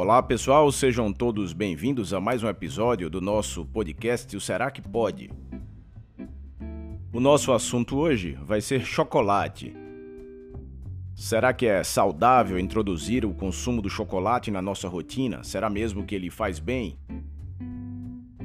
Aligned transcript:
Olá 0.00 0.22
pessoal, 0.22 0.70
sejam 0.70 1.12
todos 1.12 1.52
bem-vindos 1.52 2.14
a 2.14 2.20
mais 2.20 2.44
um 2.44 2.48
episódio 2.48 3.10
do 3.10 3.20
nosso 3.20 3.64
podcast 3.64 4.36
O 4.36 4.40
Será 4.40 4.70
que 4.70 4.80
Pode? 4.80 5.28
O 7.12 7.18
nosso 7.18 7.52
assunto 7.52 7.96
hoje 7.96 8.38
vai 8.44 8.60
ser 8.60 8.84
chocolate. 8.84 9.74
Será 11.16 11.52
que 11.52 11.66
é 11.66 11.82
saudável 11.82 12.60
introduzir 12.60 13.26
o 13.26 13.34
consumo 13.34 13.82
do 13.82 13.90
chocolate 13.90 14.52
na 14.52 14.62
nossa 14.62 14.86
rotina? 14.86 15.42
Será 15.42 15.68
mesmo 15.68 16.04
que 16.04 16.14
ele 16.14 16.30
faz 16.30 16.60
bem? 16.60 16.96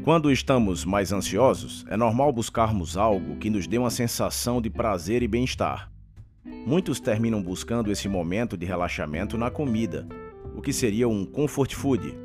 Quando 0.04 0.32
estamos 0.32 0.84
mais 0.84 1.14
ansiosos, 1.14 1.86
é 1.88 1.96
normal 1.96 2.34
buscarmos 2.34 2.98
algo 2.98 3.36
que 3.38 3.52
nos 3.52 3.68
dê 3.68 3.78
uma 3.78 3.92
sensação 3.92 4.60
de 4.60 4.72
prazer 4.72 5.22
e 5.22 5.28
bem-estar. 5.28 5.92
Muitos 6.66 7.00
terminam 7.00 7.44
buscando 7.44 7.92
esse 7.92 8.10
momento 8.10 8.58
de 8.58 8.66
relaxamento 8.66 9.38
na 9.38 9.52
comida, 9.52 10.08
que 10.64 10.72
seria 10.74 11.08
um 11.08 11.26
comfort 11.26 11.76
food. 11.76 12.18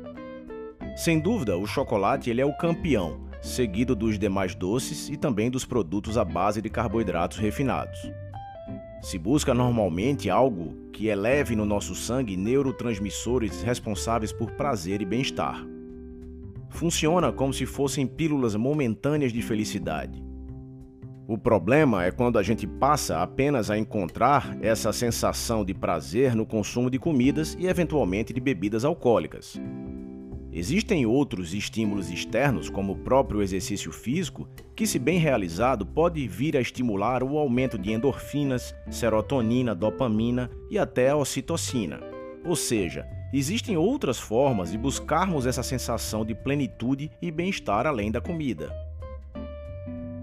Sem 0.95 1.19
dúvida, 1.19 1.57
o 1.57 1.67
chocolate 1.67 2.29
ele 2.29 2.41
é 2.41 2.45
o 2.45 2.57
campeão, 2.57 3.19
seguido 3.41 3.95
dos 3.95 4.17
demais 4.17 4.55
doces 4.55 5.09
e 5.09 5.17
também 5.17 5.51
dos 5.51 5.65
produtos 5.65 6.17
à 6.17 6.23
base 6.23 6.61
de 6.61 6.69
carboidratos 6.69 7.37
refinados. 7.37 7.99
Se 9.01 9.19
busca 9.19 9.53
normalmente 9.53 10.29
algo 10.29 10.73
que 10.91 11.07
eleve 11.07 11.55
no 11.55 11.65
nosso 11.65 11.93
sangue 11.95 12.35
neurotransmissores 12.35 13.61
responsáveis 13.61 14.31
por 14.31 14.51
prazer 14.51 15.01
e 15.01 15.05
bem-estar. 15.05 15.65
Funciona 16.69 17.31
como 17.31 17.53
se 17.53 17.65
fossem 17.65 18.07
pílulas 18.07 18.55
momentâneas 18.55 19.33
de 19.33 19.41
felicidade. 19.41 20.28
O 21.31 21.37
problema 21.37 22.03
é 22.03 22.09
quando 22.09 22.39
a 22.39 22.41
gente 22.41 22.65
passa 22.65 23.21
apenas 23.21 23.69
a 23.69 23.77
encontrar 23.77 24.57
essa 24.63 24.91
sensação 24.91 25.63
de 25.63 25.75
prazer 25.75 26.33
no 26.33 26.43
consumo 26.43 26.89
de 26.89 26.97
comidas 26.97 27.55
e 27.59 27.67
eventualmente 27.67 28.33
de 28.33 28.39
bebidas 28.39 28.83
alcoólicas. 28.83 29.61
Existem 30.51 31.05
outros 31.05 31.53
estímulos 31.53 32.09
externos, 32.09 32.67
como 32.67 32.93
o 32.93 32.97
próprio 32.97 33.43
exercício 33.43 33.91
físico, 33.91 34.49
que, 34.75 34.87
se 34.87 34.97
bem 34.97 35.19
realizado, 35.19 35.85
pode 35.85 36.27
vir 36.27 36.57
a 36.57 36.61
estimular 36.61 37.21
o 37.21 37.37
aumento 37.37 37.77
de 37.77 37.91
endorfinas, 37.91 38.73
serotonina, 38.89 39.75
dopamina 39.75 40.49
e 40.71 40.79
até 40.79 41.11
a 41.11 41.15
ocitocina. 41.15 41.99
Ou 42.43 42.55
seja, 42.55 43.05
existem 43.31 43.77
outras 43.77 44.17
formas 44.17 44.71
de 44.71 44.79
buscarmos 44.79 45.45
essa 45.45 45.61
sensação 45.61 46.25
de 46.25 46.33
plenitude 46.33 47.11
e 47.21 47.29
bem-estar 47.29 47.85
além 47.85 48.09
da 48.09 48.19
comida. 48.19 48.88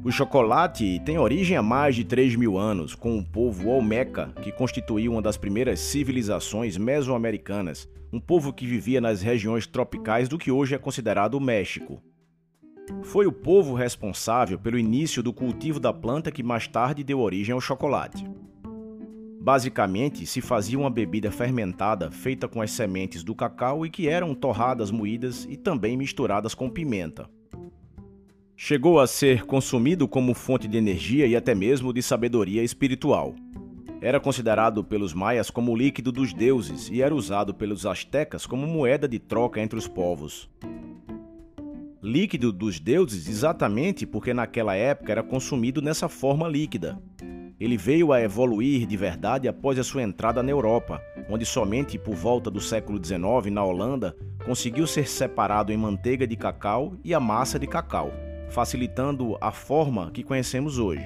O 0.06 0.12
chocolate 0.12 1.02
tem 1.04 1.18
origem 1.18 1.56
há 1.56 1.62
mais 1.64 1.96
de 1.96 2.04
3 2.04 2.36
mil 2.36 2.56
anos, 2.56 2.94
com 2.94 3.18
o 3.18 3.24
povo 3.24 3.68
Olmeca, 3.68 4.32
que 4.40 4.52
constituiu 4.52 5.10
uma 5.10 5.20
das 5.20 5.36
primeiras 5.36 5.80
civilizações 5.80 6.76
mesoamericanas, 6.76 7.88
um 8.12 8.20
povo 8.20 8.52
que 8.52 8.68
vivia 8.68 9.00
nas 9.00 9.20
regiões 9.20 9.66
tropicais 9.66 10.28
do 10.28 10.38
que 10.38 10.48
hoje 10.48 10.76
é 10.76 10.78
considerado 10.78 11.34
o 11.34 11.40
México. 11.40 12.00
Foi 13.02 13.26
o 13.26 13.32
povo 13.32 13.74
responsável 13.74 14.56
pelo 14.56 14.78
início 14.78 15.24
do 15.24 15.32
cultivo 15.32 15.80
da 15.80 15.92
planta 15.92 16.30
que 16.30 16.40
mais 16.40 16.68
tarde 16.68 17.02
deu 17.02 17.18
origem 17.18 17.52
ao 17.52 17.60
chocolate. 17.60 18.24
Basicamente, 19.40 20.24
se 20.24 20.40
fazia 20.40 20.78
uma 20.78 20.88
bebida 20.88 21.32
fermentada 21.32 22.12
feita 22.12 22.46
com 22.46 22.62
as 22.62 22.70
sementes 22.70 23.24
do 23.24 23.34
cacau 23.34 23.84
e 23.84 23.90
que 23.90 24.06
eram 24.06 24.36
torradas 24.36 24.92
moídas 24.92 25.48
e 25.50 25.56
também 25.56 25.96
misturadas 25.96 26.54
com 26.54 26.70
pimenta. 26.70 27.28
Chegou 28.58 28.98
a 28.98 29.06
ser 29.06 29.44
consumido 29.44 30.08
como 30.08 30.32
fonte 30.32 30.66
de 30.66 30.78
energia 30.78 31.26
e 31.26 31.36
até 31.36 31.54
mesmo 31.54 31.92
de 31.92 32.00
sabedoria 32.00 32.62
espiritual. 32.62 33.34
Era 34.00 34.18
considerado 34.18 34.82
pelos 34.82 35.12
maias 35.12 35.50
como 35.50 35.72
o 35.72 35.76
líquido 35.76 36.10
dos 36.10 36.32
deuses 36.32 36.88
e 36.90 37.02
era 37.02 37.14
usado 37.14 37.52
pelos 37.52 37.84
astecas 37.84 38.46
como 38.46 38.66
moeda 38.66 39.06
de 39.06 39.18
troca 39.18 39.60
entre 39.60 39.78
os 39.78 39.86
povos. 39.86 40.48
Líquido 42.02 42.50
dos 42.50 42.80
deuses 42.80 43.28
exatamente 43.28 44.06
porque 44.06 44.32
naquela 44.32 44.74
época 44.74 45.12
era 45.12 45.22
consumido 45.22 45.82
nessa 45.82 46.08
forma 46.08 46.48
líquida. 46.48 46.98
Ele 47.60 47.76
veio 47.76 48.10
a 48.10 48.22
evoluir 48.22 48.86
de 48.86 48.96
verdade 48.96 49.48
após 49.48 49.78
a 49.78 49.84
sua 49.84 50.02
entrada 50.02 50.42
na 50.42 50.50
Europa, 50.50 50.98
onde 51.28 51.44
somente 51.44 51.98
por 51.98 52.14
volta 52.14 52.50
do 52.50 52.60
século 52.60 52.98
XIX, 53.04 53.52
na 53.52 53.62
Holanda, 53.62 54.16
conseguiu 54.46 54.86
ser 54.86 55.06
separado 55.06 55.72
em 55.72 55.76
manteiga 55.76 56.26
de 56.26 56.36
cacau 56.36 56.94
e 57.04 57.12
a 57.12 57.20
massa 57.20 57.58
de 57.58 57.66
cacau 57.66 58.10
facilitando 58.48 59.36
a 59.40 59.50
forma 59.50 60.10
que 60.10 60.22
conhecemos 60.22 60.78
hoje. 60.78 61.04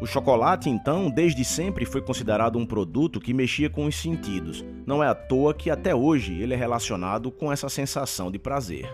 O 0.00 0.06
chocolate, 0.06 0.68
então, 0.68 1.08
desde 1.08 1.44
sempre 1.44 1.86
foi 1.86 2.02
considerado 2.02 2.58
um 2.58 2.66
produto 2.66 3.20
que 3.20 3.32
mexia 3.32 3.70
com 3.70 3.86
os 3.86 3.94
sentidos. 3.94 4.64
Não 4.84 5.02
é 5.02 5.08
à 5.08 5.14
toa 5.14 5.54
que 5.54 5.70
até 5.70 5.94
hoje 5.94 6.34
ele 6.40 6.52
é 6.52 6.56
relacionado 6.56 7.30
com 7.30 7.50
essa 7.50 7.68
sensação 7.68 8.30
de 8.30 8.38
prazer. 8.38 8.86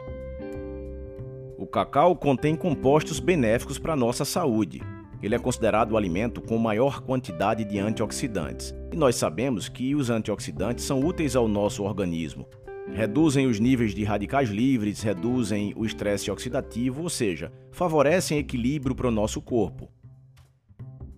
O 1.59 1.66
cacau 1.66 2.15
contém 2.15 2.54
compostos 2.54 3.19
benéficos 3.19 3.78
para 3.78 3.94
a 3.94 3.97
nossa 3.97 4.25
saúde. 4.25 4.82
Ele 5.22 5.34
é 5.34 5.38
considerado 5.38 5.92
o 5.92 5.97
alimento 5.97 6.41
com 6.41 6.56
maior 6.56 7.00
quantidade 7.03 7.65
de 7.65 7.78
antioxidantes. 7.78 8.75
E 8.92 8.97
nós 8.97 9.16
sabemos 9.16 9.69
que 9.69 9.94
os 9.94 10.10
antioxidantes 10.10 10.84
são 10.84 11.00
úteis 11.00 11.37
ao 11.37 11.47
nosso 11.47 11.82
organismo, 11.82 12.47
reduzem 12.95 13.47
os 13.47 13.59
níveis 13.59 13.95
de 13.95 14.05
radicais 14.05 14.51
livres, 14.51 15.03
reduzem 15.03 15.73
o 15.77 15.84
estresse 15.84 16.31
oxidativo, 16.31 17.03
ou 17.03 17.09
seja, 17.09 17.53
favorecem 17.71 18.39
equilíbrio 18.39 18.95
para 18.95 19.09
o 19.09 19.11
nosso 19.11 19.41
corpo. 19.41 19.91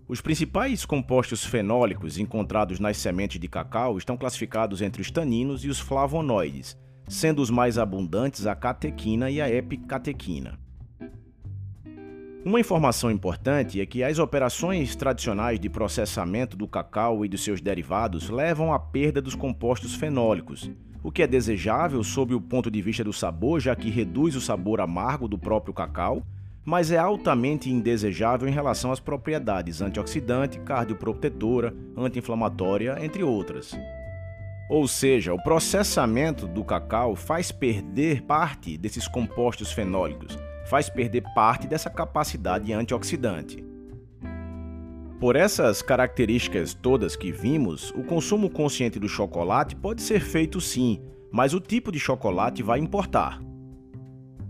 Os 0.07 0.21
principais 0.21 0.85
compostos 0.85 1.45
fenólicos 1.45 2.19
encontrados 2.19 2.79
nas 2.79 2.99
sementes 2.99 3.41
de 3.41 3.49
cacau 3.49 3.97
estão 3.97 4.17
classificados 4.17 4.83
entre 4.83 5.01
os 5.01 5.11
taninos 5.11 5.65
e 5.65 5.69
os 5.69 5.81
flavonoides, 5.81 6.77
sendo 7.09 7.41
os 7.41 7.51
mais 7.51 7.79
abundantes 7.79 8.47
a 8.47 8.55
catequina 8.55 9.31
e 9.31 9.41
a 9.41 9.49
epicatequina. 9.51 10.59
Uma 12.45 12.59
informação 12.59 13.11
importante 13.11 13.81
é 13.81 13.87
que 13.87 14.03
as 14.03 14.19
operações 14.19 14.97
tradicionais 14.97 15.61
de 15.61 15.71
processamento 15.71 16.57
do 16.57 16.67
cacau 16.67 17.25
e 17.25 17.29
dos 17.29 17.43
seus 17.43 17.61
derivados 17.61 18.29
levam 18.29 18.73
à 18.73 18.79
perda 18.79 19.23
dos 19.23 19.37
compostos 19.37 19.95
fenólicos, 19.95 20.69
o 21.03 21.11
que 21.11 21.23
é 21.23 21.27
desejável 21.27 22.03
sob 22.05 22.35
o 22.35 22.41
ponto 22.41 22.71
de 22.71 22.81
vista 22.81 23.03
do 23.03 23.13
sabor, 23.13 23.61
já 23.61 23.75
que 23.75 23.91
reduz 23.91 24.37
o 24.37 24.41
sabor 24.41 24.81
amargo 24.81 25.27
do 25.27 25.37
próprio 25.37 25.75
cacau, 25.75 26.23
mas 26.65 26.93
é 26.93 26.99
altamente 26.99 27.71
indesejável 27.71 28.49
em 28.49 28.53
relação 28.53 28.93
às 28.93 29.01
propriedades 29.01 29.83
antioxidante, 29.83 30.61
cardioprotetora, 30.61 31.75
anti-inflamatória, 31.97 33.05
entre 33.05 33.25
outras. 33.25 33.77
Ou 34.71 34.87
seja, 34.87 35.35
o 35.35 35.43
processamento 35.43 36.47
do 36.47 36.65
cacau 36.65 37.17
faz 37.17 37.51
perder 37.51 38.23
parte 38.23 38.79
desses 38.79 39.09
compostos 39.09 39.73
fenólicos, 39.73 40.39
faz 40.67 40.89
perder 40.89 41.25
parte 41.35 41.67
dessa 41.67 41.91
capacidade 41.91 42.73
antioxidante. 42.73 43.72
Por 45.23 45.37
essas 45.37 45.83
características 45.83 46.75
todas 46.75 47.15
que 47.15 47.31
vimos, 47.31 47.93
o 47.93 48.03
consumo 48.03 48.51
consciente 48.51 48.99
do 48.99 49.09
chocolate 49.09 49.77
pode 49.77 50.03
ser 50.03 50.19
feito 50.19 50.61
sim, 50.61 51.01
mas 51.31 51.55
o 51.55 51.61
tipo 51.61 51.93
de 51.93 52.01
chocolate 52.01 52.61
vai 52.61 52.81
importar. 52.81 53.41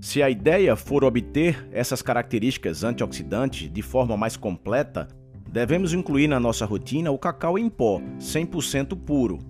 Se 0.00 0.22
a 0.22 0.31
ideia 0.31 0.75
for 0.75 1.05
obter 1.05 1.69
essas 1.72 2.00
características 2.00 2.84
antioxidantes 2.84 3.71
de 3.71 3.83
forma 3.83 4.16
mais 4.16 4.34
completa, 4.34 5.09
devemos 5.47 5.93
incluir 5.93 6.27
na 6.27 6.41
nossa 6.41 6.65
rotina 6.65 7.10
o 7.10 7.19
cacau 7.19 7.59
em 7.59 7.69
pó, 7.69 8.00
100% 8.19 8.97
puro. 8.97 9.41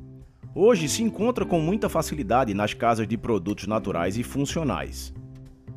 Hoje 0.52 0.88
se 0.88 1.04
encontra 1.04 1.44
com 1.44 1.60
muita 1.60 1.88
facilidade 1.88 2.52
nas 2.52 2.74
casas 2.74 3.06
de 3.06 3.16
produtos 3.16 3.68
naturais 3.68 4.18
e 4.18 4.24
funcionais. 4.24 5.14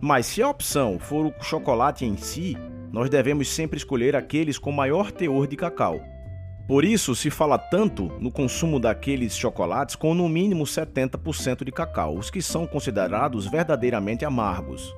Mas 0.02 0.26
se 0.26 0.42
a 0.42 0.50
opção 0.50 0.98
for 0.98 1.28
o 1.28 1.44
chocolate 1.44 2.04
em 2.04 2.18
si, 2.18 2.58
nós 2.96 3.10
devemos 3.10 3.50
sempre 3.50 3.76
escolher 3.76 4.16
aqueles 4.16 4.58
com 4.58 4.72
maior 4.72 5.12
teor 5.12 5.48
de 5.48 5.58
cacau. 5.58 6.02
Por 6.66 6.86
isso 6.86 7.14
se 7.14 7.30
fala 7.30 7.58
tanto 7.58 8.06
no 8.22 8.32
consumo 8.32 8.80
daqueles 8.80 9.36
chocolates 9.36 9.98
com 9.98 10.14
no 10.14 10.30
mínimo 10.30 10.64
70% 10.64 11.66
de 11.66 11.74
cacau, 11.74 12.18
os 12.18 12.30
que 12.30 12.42
são 12.42 12.66
considerados 12.66 13.48
verdadeiramente 13.48 14.24
amargos. 14.24 14.96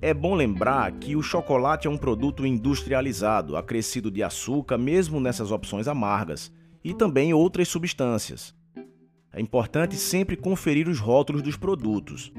É 0.00 0.14
bom 0.14 0.36
lembrar 0.36 0.92
que 0.92 1.16
o 1.16 1.22
chocolate 1.22 1.88
é 1.88 1.90
um 1.90 1.98
produto 1.98 2.46
industrializado, 2.46 3.56
acrescido 3.56 4.08
de 4.08 4.22
açúcar, 4.22 4.78
mesmo 4.78 5.18
nessas 5.18 5.50
opções 5.50 5.88
amargas, 5.88 6.52
e 6.84 6.94
também 6.94 7.34
outras 7.34 7.66
substâncias. 7.66 8.54
É 9.32 9.40
importante 9.40 9.96
sempre 9.96 10.36
conferir 10.36 10.88
os 10.88 11.00
rótulos 11.00 11.42
dos 11.42 11.56
produtos. 11.56 12.32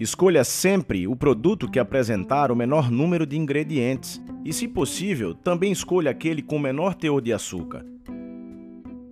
Escolha 0.00 0.44
sempre 0.44 1.06
o 1.06 1.14
produto 1.14 1.70
que 1.70 1.78
apresentar 1.78 2.50
o 2.50 2.56
menor 2.56 2.90
número 2.90 3.26
de 3.26 3.36
ingredientes 3.36 4.18
e, 4.42 4.50
se 4.50 4.66
possível, 4.66 5.34
também 5.34 5.70
escolha 5.70 6.10
aquele 6.10 6.40
com 6.40 6.58
menor 6.58 6.94
teor 6.94 7.20
de 7.20 7.34
açúcar. 7.34 7.84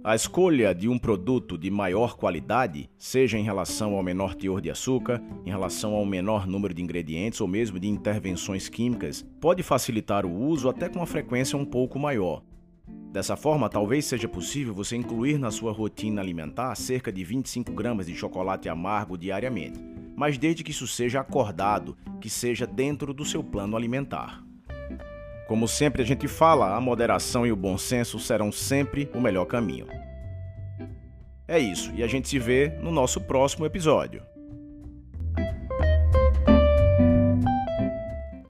A 0.03 0.15
escolha 0.15 0.75
de 0.75 0.89
um 0.89 0.99
produto 0.99 1.59
de 1.59 1.71
maior 1.71 2.17
qualidade, 2.17 2.89
seja 2.97 3.37
em 3.37 3.43
relação 3.43 3.97
ao 3.97 4.03
menor 4.03 4.35
teor 4.35 4.63
de 4.63 4.71
açúcar, 4.71 5.23
em 5.45 5.51
relação 5.51 5.93
ao 5.93 6.07
menor 6.07 6.47
número 6.47 6.73
de 6.73 6.81
ingredientes 6.81 7.43
ou 7.43 7.47
mesmo 7.47 7.79
de 7.79 7.87
intervenções 7.87 8.71
químicas, 8.71 9.27
pode 9.43 9.63
facilitar 9.63 10.25
o 10.25 10.35
uso 10.35 10.71
até 10.71 10.89
com 10.89 11.01
uma 11.01 11.07
frequência 11.07 11.59
um 11.59 11.67
pouco 11.67 11.99
maior. 11.99 12.43
Dessa 13.13 13.37
forma, 13.37 13.69
talvez 13.69 14.07
seja 14.07 14.27
possível 14.27 14.73
você 14.73 14.97
incluir 14.97 15.39
na 15.39 15.51
sua 15.51 15.71
rotina 15.71 16.23
alimentar 16.23 16.75
cerca 16.77 17.13
de 17.13 17.23
25 17.25 17.73
gramas 17.73 18.07
de 18.07 18.15
chocolate 18.15 18.71
amargo 18.71 19.19
diariamente, 19.19 19.79
mas 20.19 20.37
desde 20.37 20.65
que 20.65 20.73
isso 20.73 20.85
seja 20.89 21.21
acordado, 21.21 21.97
que 22.21 22.29
seja 22.29 22.67
dentro 22.67 23.15
do 23.15 23.25
seu 23.25 23.41
plano 23.41 23.77
alimentar. 23.77 24.43
Como 25.47 25.69
sempre 25.69 26.03
a 26.03 26.05
gente 26.05 26.27
fala, 26.27 26.75
a 26.75 26.81
moderação 26.81 27.47
e 27.47 27.53
o 27.53 27.57
bom 27.57 27.79
senso 27.79 28.19
serão 28.19 28.51
sempre 28.51 29.09
o 29.15 29.21
melhor 29.21 29.45
caminho. 29.45 29.87
É 31.47 31.57
isso, 31.57 31.93
e 31.95 32.03
a 32.03 32.09
gente 32.09 32.29
se 32.29 32.37
vê 32.37 32.69
no 32.83 32.91
nosso 32.91 33.21
próximo 33.21 33.65
episódio. 33.65 34.21